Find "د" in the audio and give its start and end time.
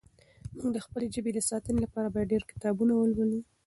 0.73-0.77, 1.33-1.39